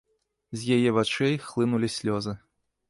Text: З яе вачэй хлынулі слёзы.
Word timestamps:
З 0.61 0.79
яе 0.79 0.95
вачэй 0.97 1.39
хлынулі 1.49 1.95
слёзы. 1.99 2.37